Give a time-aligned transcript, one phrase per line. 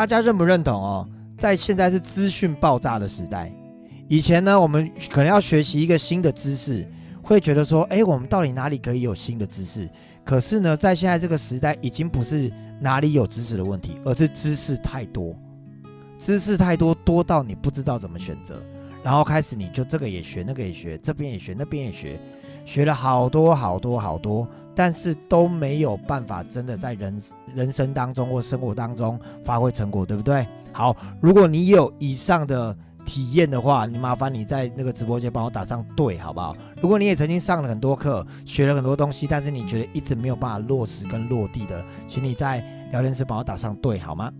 [0.00, 1.06] 大家认不认同哦？
[1.36, 3.52] 在现在是资讯爆炸的时代，
[4.08, 6.88] 以前呢，我们可能要学习一个新的知识，
[7.22, 9.86] 会觉得说，哎，我们到底哪里可以有新的知识？
[10.24, 12.50] 可是呢，在现在这个时代，已经不是
[12.80, 15.36] 哪里有知识的问题，而是知识太多，
[16.16, 18.58] 知识太多，多到你不知道怎么选择，
[19.04, 22.18] 然后开始你就这个也学，那个也学，这边也学，那边也学，
[22.64, 24.48] 学了好多好多好多，
[24.80, 27.14] 但是都没有办法真的在人
[27.54, 30.46] 人生当中或生活当中发挥成果，对不对？
[30.72, 32.74] 好，如果你有以上的
[33.04, 36.56] 体验的话，你麻烦你在那个直播间帮我打上对，好不好？
[36.80, 44.32] 如果你也曾经上了很多课，学了很多东西，但是你觉得一直没有办法落实跟落地的，请你在聊天室帮我打上对，好吗？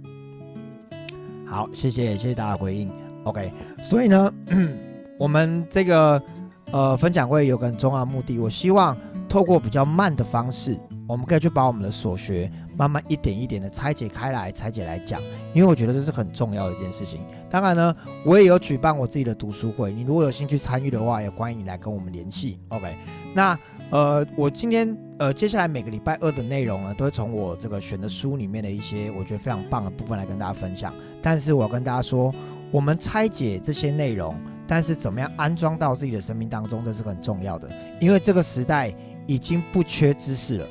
[1.46, 2.90] 好，谢谢，谢谢大家回应。
[3.24, 4.32] OK，所以呢，
[5.20, 6.22] 我们这个
[6.70, 8.96] 呃分享会有个很重要的目的，我希望
[9.30, 10.78] 透过比较慢的方式。
[11.08, 15.20] 我们可以去把我们的所学慢慢一点一点的拆解开来，拆解来讲，
[15.52, 17.20] 因为我觉得这是很重要的一件事情。
[17.50, 22.60] 当然呢，我也有举办我自己的读书会，你如果有兴趣参与的话，也欢迎你来跟我们联系。
[22.68, 22.94] OK，
[23.34, 23.58] 那
[23.90, 30.94] 呃，我今天呃，接下来每个礼拜二的内容呢，都会从我这个选的书里面的一些我觉得非常棒的部分来跟大家分享。
[31.20, 32.32] 但是我要跟大家说，
[32.70, 37.68] 我们拆解这些内容，但是怎么样安装到自己的生命当中，这是很重要的，
[38.00, 38.94] 因为这个时代
[39.30, 40.66] 已经不缺知识了。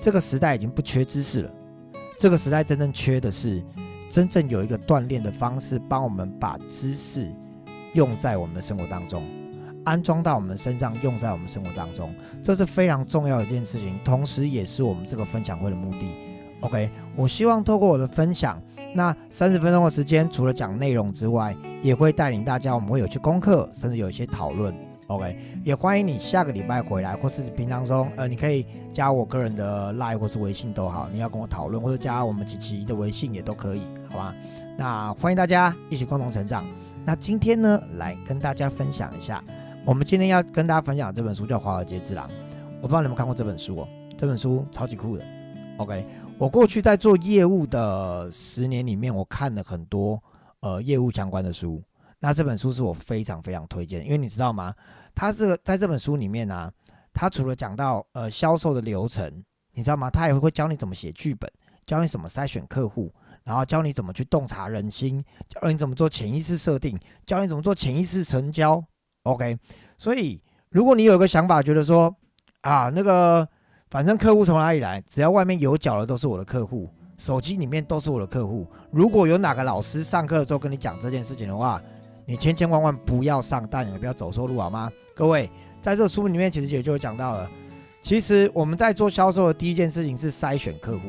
[0.00, 1.54] 这个时代已经不缺知识了，
[2.18, 3.62] 这个时代真正缺的是
[4.10, 7.32] 真正有一个锻炼的方式，帮我们把知识
[7.94, 9.24] 用在我们的生活当中，
[9.84, 16.08] 安装到我们身上，用在我们生活当中，这是非常重要的一件事情，同时也是我们这个分享会的目的。
[16.62, 18.60] OK，我希望透过我的分享，
[18.96, 24.74] 那三十分钟的时间，除了讲内容之外，也会带领大家，我们会有些功课，甚至有一些讨论。
[25.08, 34.34] OK，也欢迎你下个礼拜回来，或是平常中，呃，你可以加我个人的 Line 或是微信都好，你要跟我讨论，或者加我们琪琪的微信也都可以，好吧？
[34.76, 36.64] 那欢迎大家一起共同成长。
[37.04, 39.42] 那今天呢，来跟大家分享一下，
[39.84, 42.28] 我们今天要跟大家分享这本书叫《华尔街之狼》，
[42.78, 43.88] 我不知道你们看过这本书哦，
[44.18, 45.24] 这本书超级酷的。
[45.76, 46.04] OK，
[46.36, 50.20] 我过去在做业务的十年里面，我看了很多
[50.60, 51.80] 呃业务相关的书。
[52.18, 54.74] 那这本书是我非常非常推荐，因为你知道吗？
[55.14, 56.72] 它这个在这本书里面呢，
[57.12, 60.08] 它除了讲到呃销售的流程，你知道吗？
[60.08, 61.50] 它也会教你怎么写剧本，
[61.86, 63.12] 教你怎么筛选客户，
[63.44, 68.82] 然后教你怎么去洞察人心，教你怎么做潜意识设定，教你怎么做潜意识成交。
[69.24, 69.58] OK，
[69.98, 72.14] 所以如果你有个想法，觉得说
[72.62, 73.46] 啊那个
[73.90, 78.66] 反正客户从哪里来，只要外面有脚的都是我的客户，手机里面都是我的客户。
[78.90, 81.82] 如果有哪个老师上课的时候跟你讲这件事情的话，
[82.28, 84.90] 你千千万万不要上当，也不要走错路，好吗？
[85.14, 85.48] 各位，
[85.80, 87.48] 在这书里面其实也就讲到了，
[88.02, 91.08] 其实我们在做销售的第一件事情是筛选客户，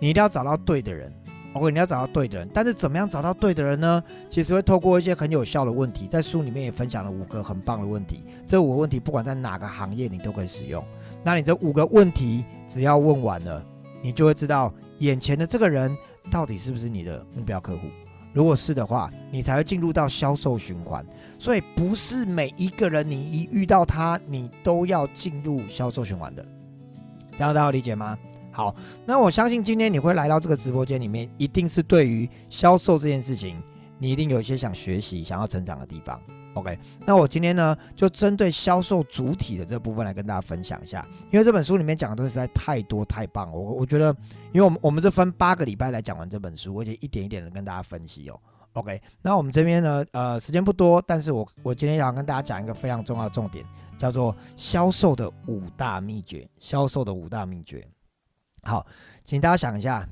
[0.00, 1.12] 你一定要找到对的人。
[1.52, 4.02] OK，你要找到对的人，但是怎么样找到对的人呢？
[4.28, 8.22] 其实会透过一些很有效的问题，在书里面也分享了五个很棒的问题。
[8.46, 10.82] 这五个问题不管在哪个行业你都可以使用。
[11.22, 13.64] 那你这五个问题只要问完了，
[14.02, 15.94] 你就会知道眼前的这个人
[16.30, 17.88] 到底是不是你的目标客户。
[18.38, 21.04] 如果是的话，你才会进入到销售循环。
[21.40, 26.46] 所以不是每一个人，你一遇到他，你都要进入销售循环的。
[27.32, 28.16] 这样大家理解吗？
[28.52, 33.60] 好，那我相信今天你会来到这个直播间里面，一定是对于销售这件事情，
[33.98, 36.20] 你一定有一些想学习、想要成长的地方。
[36.58, 36.76] OK，
[37.06, 44.14] 那我今天呢，就针对销售主体的这部分来跟大家分享一下，因为这本书里面讲的东西实在太多太棒了，我我觉得，
[44.52, 48.40] 因为我们我们是分八个礼拜来讲完这本书，而且一点一点的跟大家分析哦。
[48.72, 53.64] OK，那我们这边呢，呃，时间不多，但是我我今天想跟大家讲一个非常重要的重点，
[53.96, 56.48] 叫做销售的五大秘诀。
[56.58, 57.86] 销售的五大秘诀，
[58.62, 58.84] 好，
[59.24, 60.08] 请大家想一下，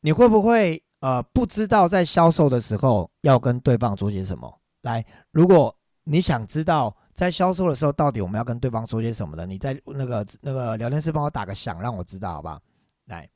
[0.00, 4.61] 你会不会呃不知道在销售的时候要跟对方做些什么？
[4.82, 12.60] 来，如果你想知道在销售的时候到底我们要跟对方说些什么的，你在那个那个聊天室帮我打个响，让我知道，好不好？
[13.06, 13.28] 来，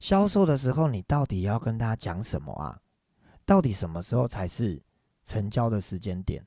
[0.00, 2.78] 销售的时候你到底要跟他讲什么啊？
[3.44, 4.80] 到底什么时候才是
[5.24, 6.44] 成交的时间点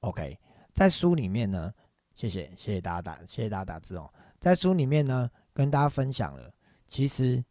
[0.00, 0.38] ？OK，
[0.74, 1.72] 在书里面呢，
[2.14, 6.52] 谢谢谢谢大家打谢谢大家打字哦，在书里面呢跟大家分享了，
[6.86, 7.42] 其实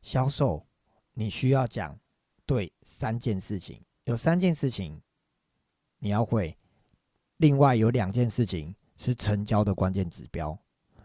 [0.00, 0.66] 销售
[1.12, 1.98] 你需要讲
[2.46, 3.82] 对三件事情。
[4.08, 4.98] 有三件事情
[5.98, 6.56] 你要会，
[7.36, 10.58] 另外有两件事情是成交的关键指标，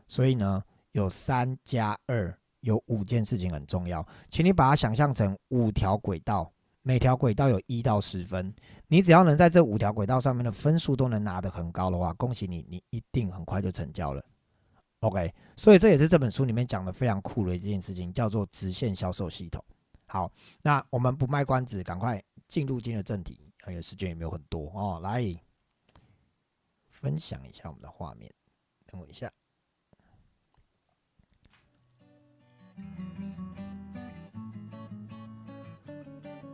[0.08, 0.64] 所以呢，
[0.94, 6.50] 有三加二，有五件事情很重要，请你把它想象成五条轨道，
[6.82, 8.56] 每条轨道有一到十分，
[8.88, 14.24] 你只要能在这五条轨道上面的分数都能拿得很高的话，恭喜你，你一定很快就成交了。
[15.02, 19.62] OK，所以这也是这本书里面讲的非常酷的一件事情，叫做直线销售系统。
[20.06, 22.24] 好，那我们不卖关子，赶快
[22.54, 25.00] 进入今天的正题，而且时间也没有很多哦。
[25.02, 25.26] 来
[26.92, 28.32] 分享一下我们的画面，
[28.86, 29.28] 等我一下。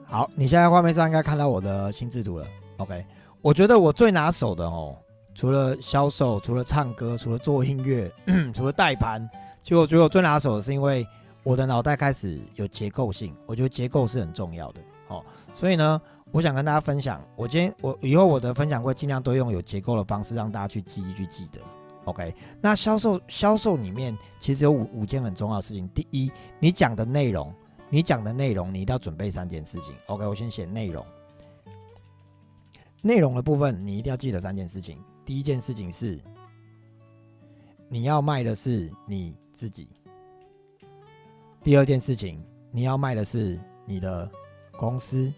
[0.05, 2.47] 好，你现在画面上应该看到我的新制图了。
[2.77, 3.05] OK，
[3.41, 4.97] 我觉得我最拿手的哦，
[5.35, 8.09] 除了销售，除了唱歌，除了做音乐，
[8.55, 9.29] 除了带盘，
[9.61, 11.05] 其实我觉得我最拿手的是因为
[11.43, 14.81] 我的脑袋开始有结构性，我觉得结构是很重要的。
[15.09, 15.23] 哦，
[15.53, 16.01] 所以呢，
[16.31, 21.59] 我想跟大家分享，我今天我以后我的分享会尽量都用有结构的方式让大家去记忆去记得。
[22.05, 25.87] OK，那销售销售里面其实有五五件很重要的事情。
[25.89, 27.53] 第一，你讲的内容，
[27.89, 29.93] 你讲的内容，你一定要准备三件事情。
[30.07, 31.05] OK，我先写内容。
[33.01, 34.97] 内容的部分，你一定要记得三件事情。
[35.25, 36.19] 第一件事情是，
[37.87, 39.85] 你要卖的是你自己；
[41.63, 44.29] 第二件事情，你要卖的是你的
[44.79, 45.33] 公司；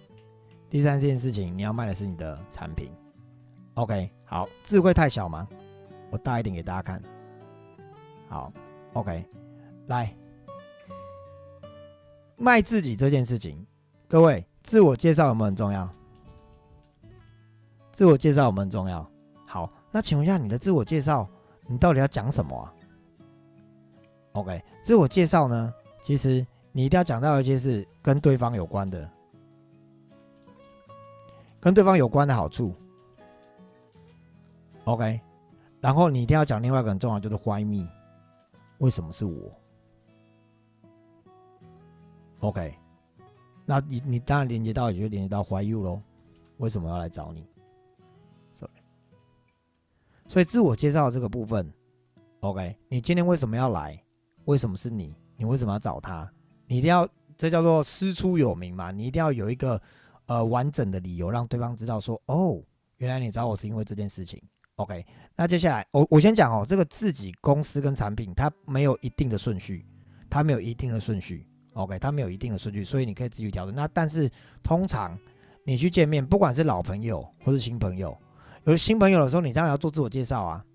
[0.70, 2.92] 第三件事情，你要卖的是你的产品。
[3.74, 5.48] OK，好，字会太小吗？
[6.12, 7.02] 我大一点给大家看，
[8.30, 8.54] 好
[8.94, 9.26] ，OK，
[9.88, 10.16] 来
[12.38, 13.66] 卖自己这件事情，
[14.08, 15.90] 各位自我介绍有没有很重要？
[17.92, 19.10] 自我介绍有没有很重要？
[19.48, 21.28] 好，那请问一下你的自我介绍，
[21.66, 22.72] 你到底要讲什么啊
[24.34, 29.10] ？OK，自我介绍呢，其实你一定要讲到一些是跟对方有关的，
[31.62, 32.76] 跟对方有关的好处
[34.84, 35.22] ，OK。
[35.80, 37.88] 然后你一定要讲另外一个很重要，就是 Why me？
[38.80, 39.52] 为什么是我
[42.40, 42.76] ？OK，
[43.66, 46.02] 那你你当然连接到，也就连接到 Why you 喽？
[46.58, 47.48] 为什么要来找你
[48.52, 48.72] ？Sorry，
[50.28, 51.72] 所以自我介绍这个部分
[52.42, 54.04] ，OK，你今天为什么要来？
[54.46, 55.16] 为什么是你？
[55.38, 56.32] 你为什么要找他？
[56.68, 58.92] 你一定要这叫做师出有名嘛？
[58.92, 59.82] 你一定要有一个
[60.32, 62.62] 呃完整的理由，让对方知道说，哦，
[62.98, 64.42] 原来你找我是因为这件事情。
[64.76, 65.06] OK，
[65.36, 69.86] 那接下来我我先讲哦，这个自己公司跟产品它没有一定的顺序，
[70.30, 71.46] 它没有一定的顺序。
[71.74, 73.76] OK，它没有一定的顺序，所以你可以自己调整。
[73.76, 74.30] 那但是
[74.64, 75.18] 通常
[75.66, 78.18] 你去见面，不管是老朋友或是新朋友，
[78.64, 80.66] 有新朋友的时候，你当然要做自我介绍啊，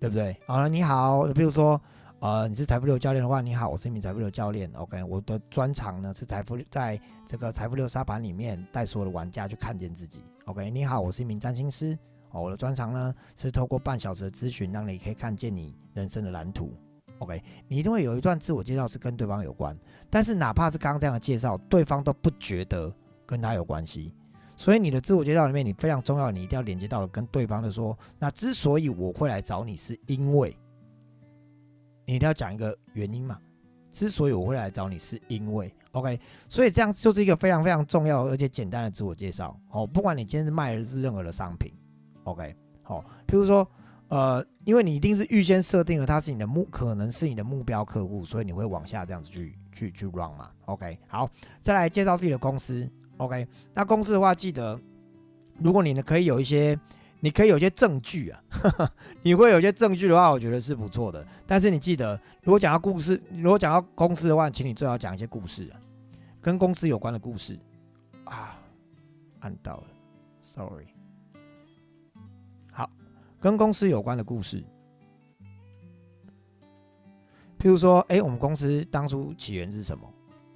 [0.00, 0.34] 对不对？
[0.46, 1.80] 好了，你好，比如说
[2.20, 4.68] 呃你是财富流教练的话，你好，我是一名财富流教练。
[4.74, 10.20] OK，我的专长呢是财富在这个财富流沙盘里面带所有的玩家去看见自己。
[10.46, 11.96] OK，你好，我是一名占星师。
[12.30, 16.72] 哦，我的专长呢是透过半小时的咨询，让你可以看见你人生的蓝图。
[17.20, 19.78] OK，你一定会有一段自我介绍是跟对方有关，
[20.10, 22.92] 但是哪怕是刚刚这样的介绍，对方都不觉得
[23.24, 24.12] 跟他有关系。
[24.56, 30.56] 所以你的自我介绍里面，你非常重要，你一定要连接到跟对方的说，那之所以我会来找你，是因为
[32.08, 33.38] 你一定要讲一个原因嘛。
[33.92, 36.18] 之所以我会来找你，是因为 OK，
[36.48, 39.58] 所以这样就是一个非常非常重要而且简单的自我介绍。
[39.70, 41.70] 哦，不管你今天是卖的是任何的商品。
[42.24, 43.68] OK，好，譬如说，
[44.08, 50.50] 呃，因为你一定是预先设定了他是你的目，可能是你的目标客户，所以你会往下这样子去去去 run 嘛。
[50.66, 51.28] OK，好，
[51.62, 52.88] 再来介绍自己的公司。
[53.16, 54.80] OK，那公司的话，记得，
[55.58, 56.78] 如果你呢可以有一些，
[57.20, 58.42] 你可以有些证据啊，
[59.22, 61.26] 你会有些证据的话，我觉得是不错的。
[61.46, 65.80] 但是你记得，如果讲到故事，如果讲到公司的话，请你最好讲一些故事啊，
[66.40, 67.58] 跟公司有关的故事
[68.24, 68.58] 啊。
[69.40, 69.84] 按到了
[70.42, 70.86] ，Sorry。
[72.72, 72.90] 好
[73.40, 74.64] 跟公司有关的故事，
[77.58, 80.12] 譬如说，哎，我们公司当初起源是什么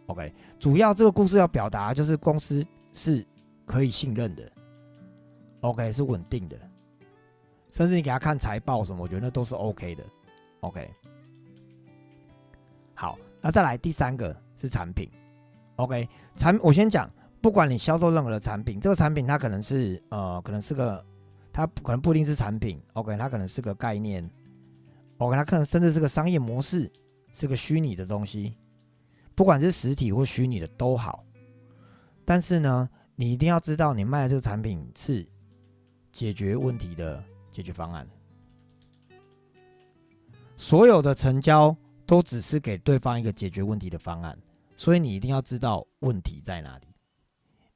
[0.07, 3.25] ？OK，主要这个故事要表达就是公司是
[3.64, 4.50] 可以信任的
[5.62, 6.57] ，OK，是稳定的，
[7.71, 10.04] 甚至你给他看财报什么，我觉得那都是 OK 的
[10.61, 10.88] ，OK。
[12.95, 15.11] 好，那再来第三个是产品
[15.76, 21.04] ，OK，产我先讲，不管你销售任何的产品，这个产品它可能是呃，可能是个。
[21.54, 24.26] 它可能不一定是产品，OK，它可能是个概念
[25.19, 26.90] ，OK，它可能甚至是个商业模式，
[27.31, 28.57] 是个虚拟的东西，
[29.35, 31.23] 不管是实体或虚拟的都好。
[32.25, 35.28] 但是呢，你一定要知道，你卖的这个产品是
[36.12, 38.07] 解决问题的解决方案。
[40.57, 41.75] 所有的成交
[42.07, 44.38] 都只是给对方一个解决问题的方案，
[44.76, 46.87] 所以你一定要知道问题在哪里，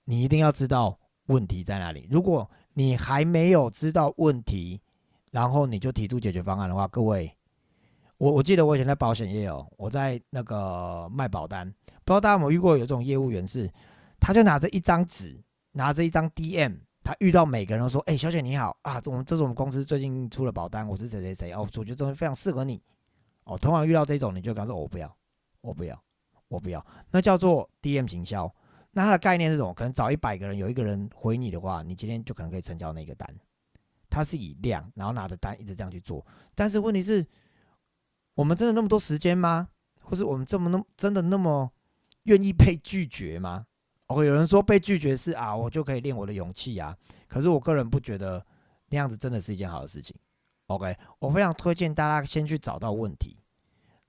[0.05, 2.07] 你一定要知道问题在哪里。
[2.11, 4.81] 如果你还没有知道问题，
[5.33, 7.35] 然后你就提出解决方案的话，各位，
[8.19, 11.69] 我我记得我以前在保险业哦，我在那个卖保单，
[12.05, 13.69] 不知道大家有没有遇过有这种业务员是，
[14.21, 16.77] 他就拿着一张纸，拿着一张 DM，
[17.07, 22.83] 他遇到每个人都说，哎，小姐你好啊，这我们这是我们公司最近出了保单，我是谁谁谁哦，我觉得这东西非常适合你
[23.45, 23.57] 哦。
[23.57, 25.17] 通常遇到这种，你就跟他说我不要，
[25.61, 26.03] 我不要，
[26.49, 26.85] 我不要。
[27.13, 28.53] 那叫做 DM 行销。
[28.91, 29.73] 那它的概念是什么？
[29.73, 33.33] 可能找一百个人，有一个人回你的话，你今天就可能可以成交那个单。
[34.11, 36.27] 它是以量，然后拿着单一直这样去做。
[36.57, 37.25] 但是问题是，
[38.35, 39.69] 我们真的那么多时间吗？
[40.01, 41.71] 或是我们这么那真的那么
[42.25, 43.67] 愿意被拒绝吗
[44.07, 46.97] ？OK，有人说被拒绝是啊，我就可以练我的勇气啊。
[47.27, 48.45] 可是我个人不觉得
[48.89, 50.17] 那样子真的是一件好的事情。
[50.67, 53.39] OK，我非常推荐大家先去找到问题，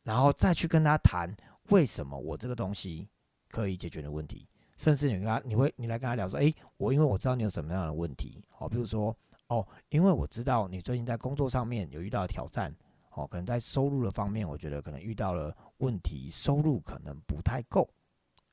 [0.04, 1.36] 然后再去跟他谈
[1.70, 3.08] 为什么我这个东西
[3.50, 4.48] 可以解决的问题。
[4.78, 9.16] 甚至你跟他，你会你来跟他聊说，哎，我因为我知道你有什么样的问题，哦，比如说，
[9.48, 12.72] 哦，因为我知道你最近在工作上面有遇到挑战，
[13.14, 17.90] 哦，可能在收入的方面，我觉得可能遇到了问题，收入可能不太够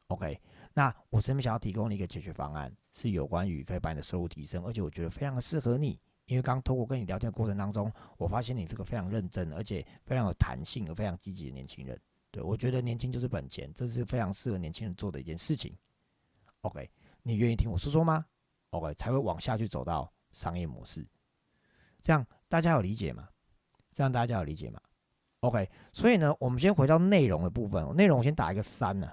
[0.07, 0.41] ，OK，
[0.75, 11.99] 那我这边想要提供你一个解决方案，是有关于可以把你的收入提升，而且我觉得非常的适合你，因为刚通过跟你聊天的过程当中，我发现你是个非常认真，而且非常有弹性、而非常积极的年轻人，
[12.31, 15.77] 对我觉得年轻就是本钱，这是非常适合年轻人做的一件事情。
[16.63, 16.91] OK，
[17.23, 18.27] 你愿意听我说说吗
[18.71, 21.07] ？OK，才会往下去走到商业模式，
[22.03, 23.29] 这样大家有理解吗？
[23.93, 24.81] 这样大家有理解吗
[25.39, 29.09] ？OK，所以呢，我们先回到内容的部分，内容我先打一个三呢，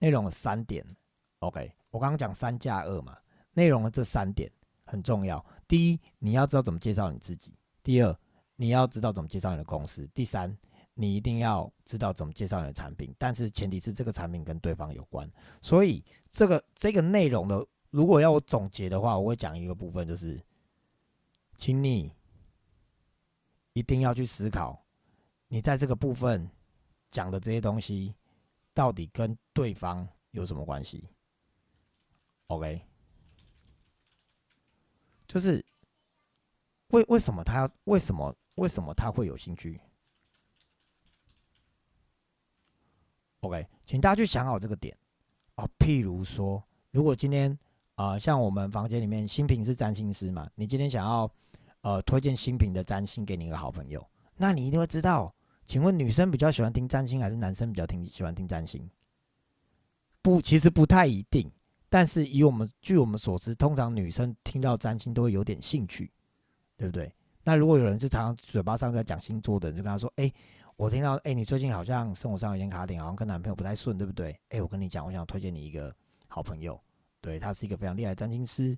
[0.00, 0.84] 内容有三点。
[1.38, 3.16] OK，我刚刚讲三加二嘛，
[3.52, 4.50] 内容的这三点
[4.84, 5.42] 很重要。
[5.68, 7.52] 第一，你要知道怎么介绍你自己；
[7.82, 8.18] 第二，
[8.56, 10.58] 你要知道怎么介绍你的公司；第三。
[10.94, 15.30] 你一定要知道怎么介绍你的产品，但是前提是这个产品跟对方有关。
[15.62, 20.38] 所以这个这个内容的，如果要我总结的话，我会讲一个部分，就是
[21.56, 22.12] 请你
[23.72, 24.84] 一定要去思考，
[25.48, 26.50] 你在这个部分
[27.10, 28.14] 讲的这些东西，
[28.80, 31.06] 到底跟对方有什么关系
[32.46, 32.80] ？OK，
[35.28, 35.62] 就是
[36.86, 39.78] 为为什么他要为什么为什么他会有兴趣
[43.40, 44.96] ？OK，请大家去想好这个点
[45.56, 45.68] 啊。
[45.78, 47.58] 譬如说，如果今天
[47.96, 51.30] 啊，像我们房间里面新品是占星师嘛，你今天想要
[51.82, 54.02] 呃推荐新品的占星给你一个好朋友，
[54.36, 55.34] 那你一定会知道，
[55.70, 58.90] 请问女生比较喜欢听占星，还是男生比较听喜欢听占星？
[60.20, 61.48] 不，其实不太一定。
[61.88, 66.10] 但是以我们据我们所知，通常女生听到占星都会有点兴趣，
[66.76, 67.14] 对不对？
[67.44, 70.32] 那如果有人就常常嘴巴上在讲星座的人，就跟他说，哎。
[70.74, 74.36] 我听到，哎，你最近好像生活上有点卡点，好像跟男朋友不太顺，对不对？
[74.48, 75.94] 哎，我跟你讲，我想推荐你一个
[76.26, 76.80] 好朋友，
[77.20, 78.76] 对他是一个非常厉害的占星师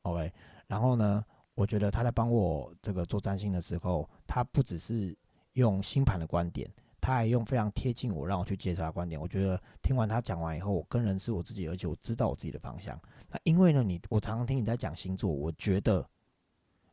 [0.00, 0.32] ，OK。
[0.66, 5.14] 然后呢，我觉得他在帮我这个做占星的时候，他不只是
[5.52, 9.20] 用星盘的观点，他还用非常贴近我，让我去介绍他观点。
[9.20, 13.00] 我觉得听完他讲完以后，我跟人是我自己，而且我知道我自己的方向。
[13.28, 16.08] 那因为呢，你我常常听你在讲星座，我觉得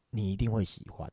[0.09, 1.11] 你一定会喜欢，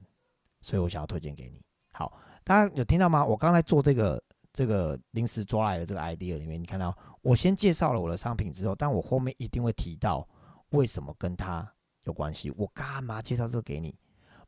[0.60, 1.60] 所以我想要推荐给你。
[1.92, 2.12] 好。
[2.44, 3.26] 大家有听到吗？
[3.26, 4.22] 我刚才做这个
[4.52, 10.24] 这个临时抓来的这个 idea 里面，你看到我先介绍了我的商品之后，但我后面一定会提到
[10.68, 11.68] 为什么跟他
[12.04, 12.52] 有关系。
[12.56, 13.98] 我干嘛介绍这个给你？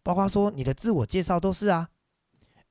[0.04, 1.90] 包括说你的自我介绍都是啊。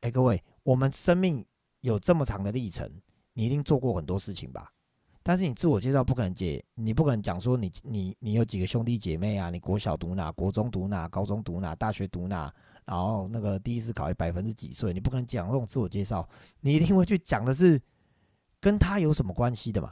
[0.08, 1.46] 哎，各位，我们生命
[1.82, 2.90] 有这么长的历程，
[3.34, 4.72] 你一定做过很多事情吧？
[5.22, 9.50] 但是你自我介绍不可能解，你不可能讲说你你你有几个兄弟姐妹啊？
[9.50, 10.32] 你国小读哪？
[10.32, 11.10] 国中读哪？
[11.10, 11.76] 高中读哪？
[11.76, 12.54] 大学读哪？
[12.86, 14.94] 然后那个第一次考一百分之几岁？
[14.94, 16.26] 你不可能讲这种自我介绍，
[16.62, 17.78] 你一定会去讲的是
[18.62, 19.92] 跟他有什么关系的嘛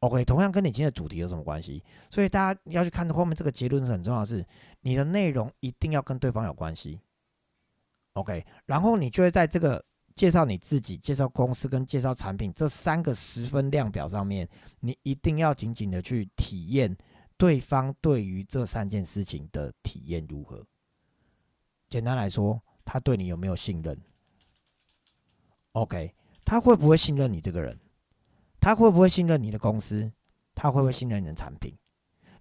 [0.00, 1.82] ？OK，同样跟你今天的主题有什么关系？
[2.10, 4.46] 所以大家要去看后面这个结论是很重要的是，
[4.82, 7.00] 你的内容一定要跟对方有关系。
[8.14, 14.48] OK，然后你就会在这个介绍你自己、介绍公司跟介绍产品这三个十分量表上面，
[14.80, 16.96] 你一定要紧紧的去体验
[17.36, 20.64] 对方对于这三件事情的体验如何。
[21.88, 24.00] 简单来说，他对你有没有信任
[25.72, 27.78] ？OK，他会不会信任你这个人？
[28.60, 30.12] 他会不会信任你的公司？
[30.54, 31.76] 他会不会信任你的产品？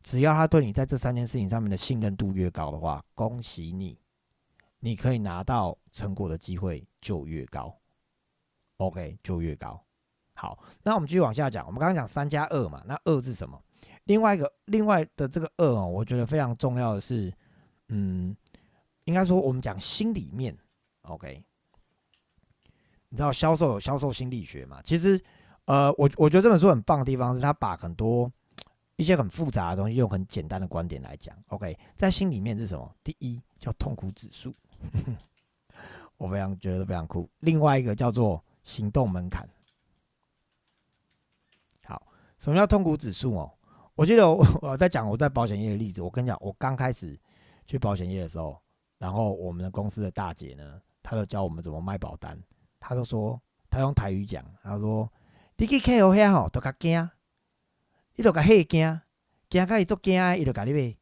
[0.03, 3.97] 只要他对你在这三件事情上面的信任度越高的话，恭喜你，
[4.83, 7.73] 你可以拿到成果的机会就越高。
[8.77, 9.81] OK，就越高。
[10.33, 11.65] 好，那我们继续往下讲。
[11.65, 13.57] 我们刚刚讲三加二嘛，那二是什么？
[14.03, 17.33] 另外一个，另外的这个二哦，我觉得非常重要的是，
[17.87, 18.35] 嗯。
[19.05, 20.57] 应该说，我们讲心里面
[21.01, 21.43] ，OK？
[23.09, 24.81] 你知道销售有销售心理学嘛？
[24.81, 25.21] 其实，
[25.65, 28.31] 呃，我我觉得这本书很棒的地方是，他把很多
[28.95, 31.37] 一些很复杂的东西用很简单的观点来讲。
[31.47, 32.95] OK，在心里面是什么？
[33.03, 34.55] 第一叫痛苦指数，
[36.17, 37.29] 我非常觉得非常酷。
[37.39, 39.47] 另外一个叫做行动门槛。
[41.85, 42.01] 好，
[42.37, 43.51] 什么叫痛苦指数哦？
[43.95, 46.01] 我记得我 我在讲我在保险业的例子。
[46.01, 47.19] 我跟你讲，我刚开始
[47.67, 48.61] 去保险业的时候。
[48.99, 52.41] 然后我们的公司的大姐呢，她就教我们怎么卖保单。
[52.79, 55.11] 她就说，她用台语讲，她说
[55.57, 57.09] ：“你去 KO 遐吼，都较惊，
[58.15, 59.01] 你都较吓惊，
[59.49, 60.95] 惊甲伊足惊，伊就甲你买。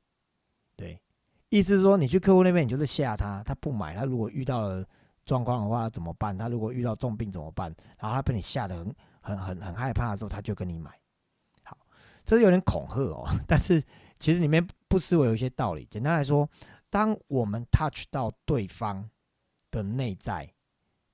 [1.51, 3.93] 意思是说，你去客户那边，你就是吓他，他不买。
[3.93, 4.85] 他如果遇到了
[5.25, 6.35] 状况的话，怎么办？
[6.37, 7.75] 他如果遇到重病怎么办？
[7.99, 10.89] 然后他被你吓得很、很、很、很害怕的时候，他就跟你买。
[11.63, 11.77] 好，
[12.23, 13.83] 这是有点恐吓哦， 但是
[14.17, 15.85] 其实里面不失为有一些道理。
[15.91, 16.49] 简单来说，
[16.89, 19.09] 当我们 touch 到对方
[19.69, 20.49] 的内在，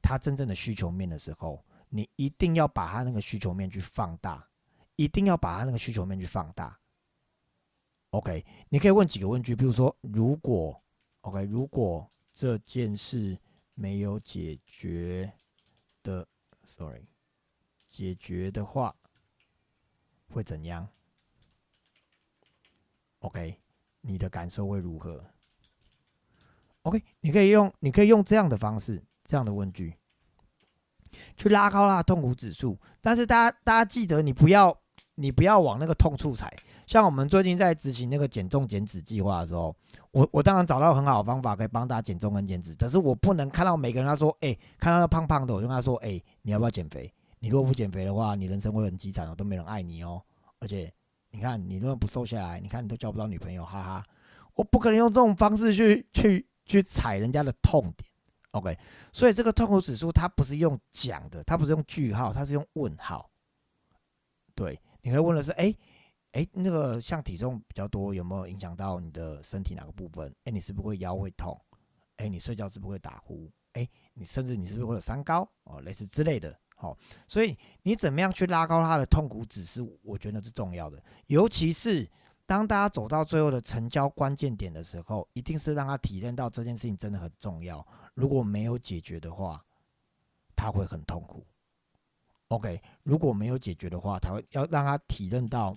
[0.04, 4.48] 他真正的需求面的时候，你一定要把他那个需求面去放大，
[4.98, 6.78] 一定要把他那个需求面去放大。
[8.12, 10.82] OK，你可以问几个问句，比如说，如果
[11.22, 13.38] OK，如果这件事
[13.74, 15.32] 没有解决
[16.02, 16.26] 的
[16.66, 17.06] ，Sorry，
[17.90, 18.96] 解决的话
[20.30, 20.88] 会怎样
[23.20, 23.60] ？OK，
[24.00, 25.26] 你的感受会如何
[26.84, 29.96] ？OK，你可以用，你可以用这样的方式，这样的问句
[31.36, 34.82] 去拉高他的痛苦指数，但是大家大家记得，你不要
[35.16, 36.56] 你不要往那个痛处踩。
[36.88, 39.76] 像我们最近在执行那个减重减脂计划的时候，
[40.12, 47.14] 我我当然找到很好的方法可以帮大家减重跟减脂，可是我不能看到每个人他说，哎，看到那胖胖的，我就跟他说，哎，你要不要减肥？
[47.40, 50.24] 你如果不减肥的话，你人生会很凄惨哦，都没人爱你哦。
[50.60, 50.90] 而且
[51.32, 54.06] 你看，你如果不瘦下来，你看你都交不到女朋友，哈哈。
[54.56, 58.10] 我不可能用这种方式去去去踩人家的痛点
[58.52, 58.76] ，OK？
[59.12, 63.30] 所以这个痛苦指数它不是用讲的，它不是用句号，它是用问号。
[64.56, 65.76] 对，你可以问的是，哎。
[66.38, 70.32] 哎，那个像体重比较多，有没有影响到你的身体哪个部分？
[70.44, 71.60] 哎，你是不是会腰会痛？
[72.18, 73.52] 哎，你睡觉是不是会打呼？
[73.74, 75.50] 哎，你甚至你是不是会有三高？
[75.64, 76.56] 哦，类似之类的。
[76.76, 76.96] 好，
[77.28, 80.00] 所以你怎么样去拉高他的痛苦指数？
[80.04, 81.04] 我觉得是重要的。
[81.26, 82.08] 尤其是
[82.46, 87.84] 当大家走到最后的成交关键点的时候，一定是让他体验到这件事情真的很重要。
[88.14, 89.66] 如果没有解决的话，
[90.56, 91.44] 他会很痛苦。
[92.50, 95.76] OK，如果没有解决的话，他会要让他体认到。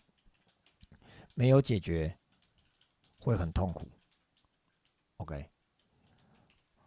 [1.40, 2.14] 没有解决，
[3.16, 3.88] 会很痛苦。
[5.16, 5.48] OK，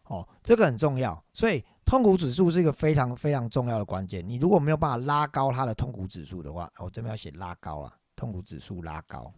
[0.04, 4.24] 哦，这个很重要，所以痛苦指数是一个非常非常重要的关键。
[4.30, 9.34] 你如果没有办法拉高它的痛苦指数的话，我这边要写拉高啊，痛苦指数拉高。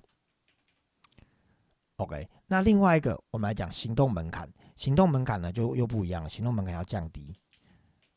[1.95, 4.51] OK，那另外一个，我们来讲行动门槛。
[4.75, 7.34] 行动门槛呢，就又不一样了，行动门槛要降低。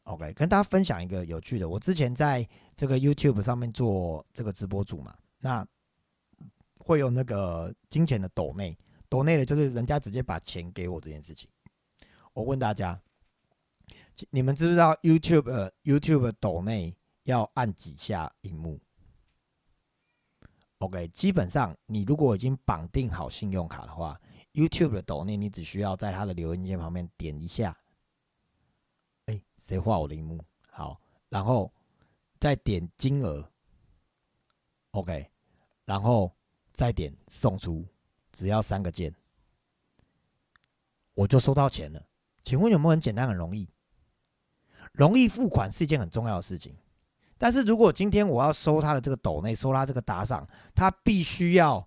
[0.02, 5.64] OK，跟大家分享一个有趣的，我之前在这个 YouTube 上面做这个直播组嘛，那。
[6.88, 8.74] 会有那个金钱的抖内，
[9.10, 11.46] 抖内的就是人家直接把钱给我这件事情。
[12.32, 12.98] 我问大家，
[14.30, 18.80] 你们知不知道 YouTube YouTube 抖内要按几下荧幕
[20.78, 24.18] ？OK，基本上你如果已经绑定好信用卡的话
[24.54, 27.76] ，YouTube 的抖内你只需要在它的留言键旁边点一下。
[29.26, 30.42] 哎，谁画我的荧幕？
[30.70, 30.98] 好，
[31.28, 31.70] 然后
[32.40, 33.46] 再点金额。
[34.92, 35.30] OK，
[35.84, 36.32] 然后。
[36.78, 37.84] 再点送出，
[38.30, 39.12] 只要三个键，
[41.12, 42.00] 我就收到钱了。
[42.44, 43.68] 请问有没有很简单、很容易？
[44.92, 46.76] 容易付款是一件很重要的事情。
[47.36, 51.84] 但是如果今天我要收他的这个斗内，收他这个打赏，他必须要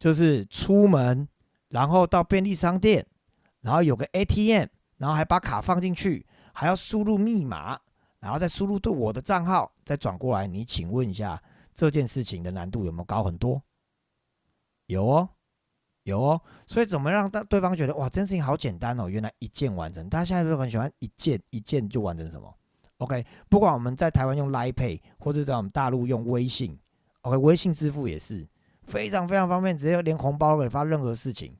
[0.00, 1.28] 就是出门，
[1.68, 3.06] 然后到便利商店，
[3.60, 7.78] 然后有个 ATM，然后还把卡放进去，还要输入密码，
[8.18, 10.48] 然后再输入对我的账号，再转过来。
[10.48, 11.40] 你请问一下，
[11.72, 13.62] 这件事情的难度有没有高很多？
[14.92, 15.28] 有哦，
[16.02, 19.08] 有哦，所以怎么让对对方觉得哇，这件事情好简单哦？
[19.08, 22.54] 原来一键完成，大家现在都很喜欢一键一键就完成什么
[22.98, 26.78] ？OK，不管我们在台湾用 Line Pay，或者在我们大陆用微信
[27.22, 28.46] ，OK，微信支付也是
[28.82, 31.56] 非常非常方便，直接连红包都可以发，任何事情。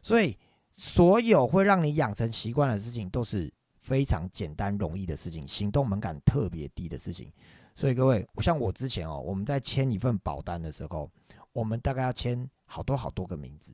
[0.00, 0.36] 所以
[0.72, 7.30] 所有会让你养成习惯的事情，都是非常简单容易的事情，行动门槛特别低的事情。
[7.74, 11.10] 所以各位，像我之前哦，我们在签一份保单的时候，
[11.52, 12.48] 我们大概要签。
[12.72, 13.70] 好多好多个名字，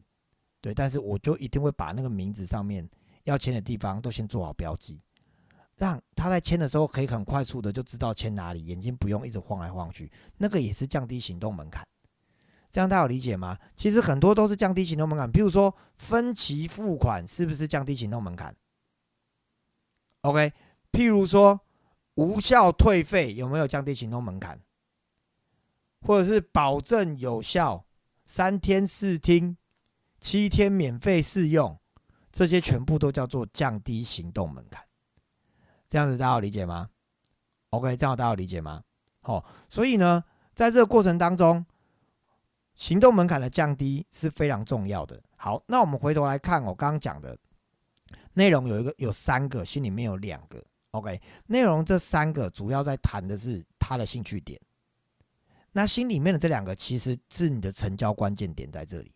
[0.61, 2.89] 对，但是我就一定会把那个名字上面
[3.23, 5.01] 要签的地方都先做好标记，
[5.77, 11.87] 让他在签的时候可以很快速的就知道签哪里，眼睛不用一直晃来晃去，那个也是降低行动门槛。
[12.71, 13.57] 这样大家有理解吗？
[13.77, 18.53] 其实很多都是降低行动门槛，比如说分期付款是不是降低行动门槛
[20.23, 20.53] ？OK，
[20.91, 21.61] 譬如说
[22.15, 24.61] 无效退费有没有降低行动门槛？
[26.01, 27.85] 或者是保证有效？
[28.29, 29.57] 三天试听，
[30.21, 31.81] 七天免费试用，
[32.31, 34.85] 这些全部都叫做降低行动门槛。
[35.89, 36.91] 这样子大家有理解吗
[37.71, 38.85] ？OK，这样大家有理解吗？
[39.23, 40.23] 好，所以呢，
[40.55, 41.65] 在这个过程当中，
[42.75, 45.19] 行动门槛的降低是非常重要的。
[45.39, 47.35] 好，那我们回头来看我刚刚讲的
[48.35, 50.63] 内容，有一个有三个，心里面有两个。
[50.91, 54.61] OK，内容这三个主要在谈的是他的兴趣点。
[55.73, 59.13] 那心里面的这两个其实是你的成交关键点在这里。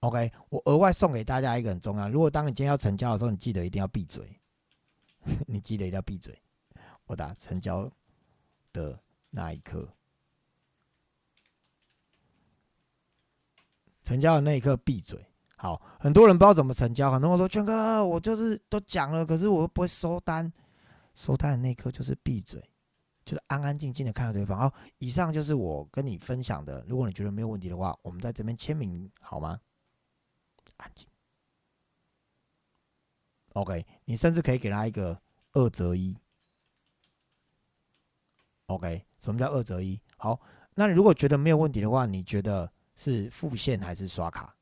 [0.00, 4.40] OK，我额外送给大家一个很重要，如果当你今天要成交的时候，你记得一定要闭嘴，
[5.46, 6.40] 你记得一定要闭嘴。
[7.06, 7.90] 我打成交
[8.72, 9.88] 的那一刻，
[14.02, 15.18] 成交的那一刻闭嘴。
[15.56, 20.52] 好，很多人不知道怎么成交，很多人说：“圈哥，我就是都讲了，可是我不会收单。”
[21.14, 22.62] 收单的那一刻就是闭嘴，
[23.28, 24.58] 就是安安静静的看着对方。
[24.58, 26.82] 好，以上就是我跟你分享的。
[26.88, 29.60] 如果你觉得没有问题的话，我们在这边签名好吗？
[30.78, 31.06] 安静。
[33.52, 35.20] OK，你甚至可以给他一个
[35.52, 36.16] 二择一。
[38.64, 40.00] OK，什么叫二择一？
[40.16, 40.40] 好，
[40.74, 44.56] 那你如果觉得没有问题的话，你觉得是付现还是刷卡？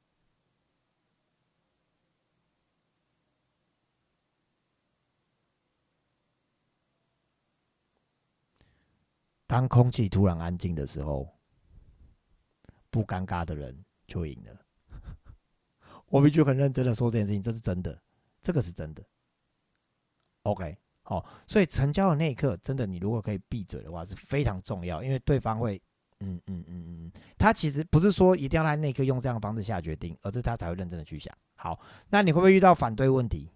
[9.56, 11.26] 当空气突然安静的时候，
[12.90, 13.74] 不尴尬的人
[14.06, 14.54] 就赢了。
[16.08, 17.98] 我必须很认真的说这件事情，这是真的，
[18.42, 19.02] 这个是真的。
[20.42, 25.80] OK，好，所以成交的那一刻，真的，你如果可以闭嘴的话，是非常重要，因为对方会，
[26.20, 31.34] 嗯嗯嗯嗯，他其实不是说一定要在那一刻用这样的方式下决定，而是他才会认真的去想。
[31.54, 33.50] 好，那你会不会遇到反对问题？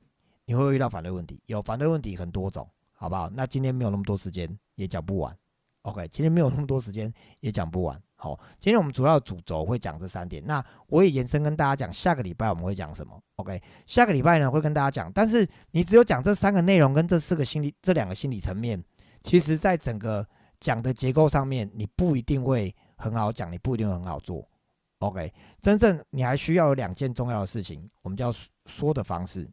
[0.46, 1.42] 你会不会遇到反对问题？
[1.44, 3.28] 有反对问题很多种，好不好？
[3.28, 5.36] 那今天没有那么多时间，也讲不完。
[5.82, 8.00] OK，今天没有那么多时间，也讲不完。
[8.16, 10.44] 好，今天我们主要主轴会讲这三点。
[10.44, 18.82] 那我也延伸跟大家讲，下个礼拜我们会讲什么？OK，下个礼拜呢会跟大家讲，但是你只有讲这三个内容跟这四个心理、这两个心理层面，
[19.22, 20.26] 其实在整个
[20.58, 24.46] 讲的结构上面，你不一定会很好讲，你不一定很好做。
[24.98, 28.30] OK，真正你还需要有两件重要的事情，我们叫
[28.66, 29.48] 说的方式。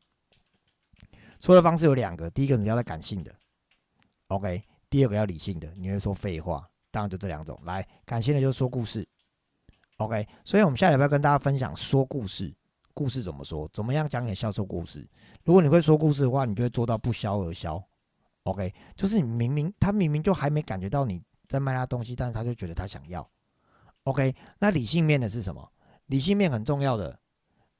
[1.40, 3.34] 说的方式有两个，第一个你要在感性的
[4.28, 4.62] ，OK。
[4.89, 7.60] 第二个要理性的，你会说废话，当然就这两种。
[7.63, 9.08] 来，感性的就是说故事
[9.97, 10.28] ，OK。
[10.45, 12.56] 所以，我们下礼拜跟大家分享说故事，
[12.93, 15.08] 故事怎么说，怎么样讲你的销售故事。
[15.43, 17.84] 如果你会说故事的话，你就会做到不销而销
[18.43, 18.73] ，OK。
[18.95, 23.30] 就是你明明他明明就还没感觉到你在卖他东西，但是他就觉得他想要
[24.04, 24.34] ，OK。
[24.60, 25.71] 那理性面的是什么？
[26.08, 27.19] 理性面很重要的，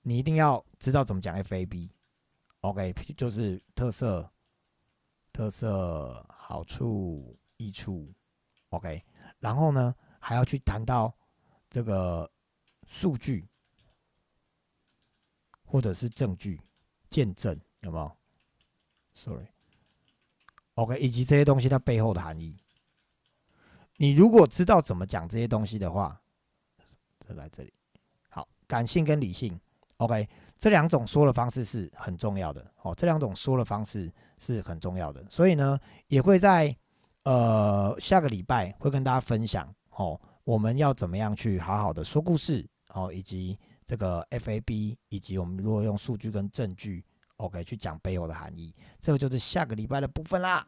[0.02, 4.30] 你一定要知道怎么讲 FAB，OK，就是特色，
[5.38, 6.26] 特色。
[6.47, 8.12] 好处、益处
[8.69, 9.04] ，OK，
[9.38, 11.13] 然后呢，还要去谈到
[11.69, 12.32] 这个
[12.88, 13.45] 数据，
[15.65, 16.62] 或者是证据、
[17.10, 18.17] 见证，有没有
[19.13, 22.58] ？Sorry，OK，以及这些东西它背后的含义。
[23.97, 26.21] 你如果知道怎么讲这些东西的话，
[27.19, 27.73] 再来这里，
[28.30, 29.60] 好，感性跟理性
[29.98, 32.66] ，OK，这两种说的方式是很重要的。
[32.82, 34.12] 哦，这两种说的方式。
[34.40, 35.80] 是很重要的，所以呢，
[36.10, 36.76] 也会在
[37.24, 47.04] 呃下个礼拜会跟大家分享哦，我们要怎么样去好好的说故事哦，以及这个 FAB，以及我们如果用数据跟证据
[47.38, 50.64] ，OK 去讲背后的含义，这个就是下个礼拜的部分啦。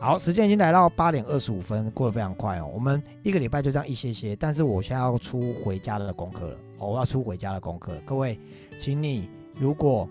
[0.00, 2.70] 好，时间已经来到八点二十五分，过得非常快哦。
[2.72, 8.38] 我们一个礼拜就这样一些些，但是我现在要出回家的功课了，我要出回家的功课，各位，
[8.78, 10.08] 请你如果。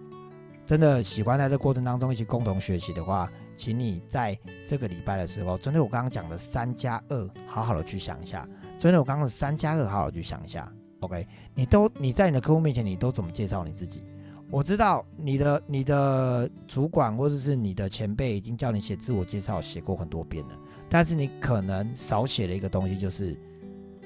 [0.66, 8.46] 真的喜欢在这过程当中一起共同学习的话，请你在这个礼拜的时候，针对我刚刚讲的三加二，好好的去想一下。
[8.78, 10.70] 针对我刚刚的三加二，好好去想一下。
[11.00, 11.26] OK，
[11.56, 14.04] 你都你在你的客户面前，你都怎么介绍你自己？
[14.52, 23.40] 我知道你的你的主管或者是你的前辈已经叫你写自我介绍，写过很多遍了，但是你可能少写了一个东西，就是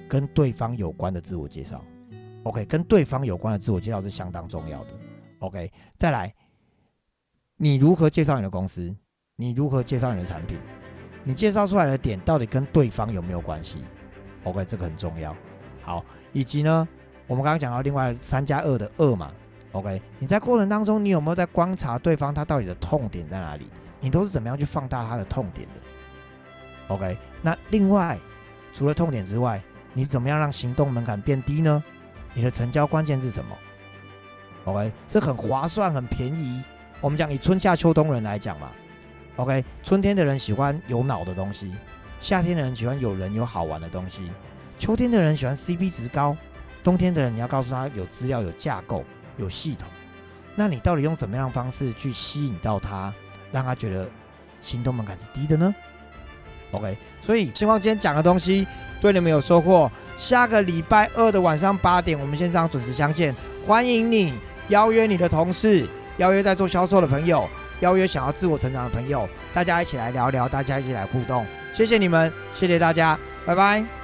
[0.08, 1.84] 跟对方有关的自我介绍。
[2.44, 4.94] OK，跟对方有关的自我介绍是相当重要的。
[5.40, 6.34] OK，再来。
[7.58, 8.92] 你如何介绍你的公司？
[9.36, 10.60] 你如何介绍你的产品？
[11.24, 13.78] 你介绍出来的点到底跟对方有没有关系
[14.44, 15.36] ？OK，这个很重要。
[15.84, 16.88] 好，以及呢，
[17.28, 19.32] 我们刚刚讲到另外三加二的二嘛
[19.74, 23.68] ，OK，你在过程当中，你有没有在观察对方他到底的痛点在哪里？
[24.00, 28.18] 你都是怎么样去放大他的痛点的？OK，那另外
[28.74, 29.62] 除了痛点之外，
[29.94, 31.84] 你怎么样让行动门槛变低呢？
[32.34, 33.58] 你的成交关键是什么
[34.66, 36.64] ？OK，是很划算、很便宜。
[37.00, 38.70] 我们讲以春夏秋冬人来讲嘛
[39.36, 41.74] ，OK，春天的人喜欢有脑的东西，
[42.20, 44.30] 夏天的人喜欢有人有好玩的东西，
[44.78, 46.38] 秋天的人喜欢 CP 值高，
[46.84, 49.04] 冬天的人你要告诉他有资料、有架构、
[49.38, 49.88] 有系统。
[50.56, 53.14] 那你到底用怎么样的方式去吸引到他，
[53.52, 54.08] 让他觉得
[54.60, 55.74] 行动门槛是低的呢
[56.72, 58.68] ？OK，所以希望今天讲的东西
[59.02, 59.92] 对你们有收获。
[60.18, 64.34] 下个礼拜二的晚上八点，我们线上准时相见，欢迎你
[64.70, 65.88] 邀约你的同事。
[66.18, 71.46] 邀约在做销售的朋友，邀约想要自我成长的朋友，大家一起来聊聊，大家一起来互动。
[71.74, 74.01] 谢谢你们，谢谢大家，拜拜。